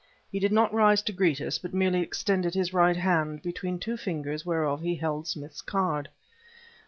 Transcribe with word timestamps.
He 0.31 0.39
did 0.39 0.51
not 0.51 0.73
rise 0.73 1.03
to 1.03 1.11
greet 1.13 1.39
us, 1.41 1.59
but 1.59 1.75
merely 1.75 2.01
extended 2.01 2.55
his 2.55 2.73
right 2.73 2.97
hand, 2.97 3.43
between 3.43 3.77
two 3.77 3.97
fingers 3.97 4.43
whereof 4.43 4.81
he 4.81 4.95
held 4.95 5.27
Smith's 5.27 5.61
card. 5.61 6.09